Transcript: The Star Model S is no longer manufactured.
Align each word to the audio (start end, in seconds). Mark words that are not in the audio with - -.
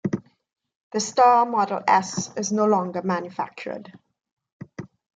The 0.93 0.99
Star 0.99 1.45
Model 1.45 1.81
S 1.87 2.35
is 2.35 2.51
no 2.51 2.65
longer 2.65 3.03
manufactured. 3.03 3.93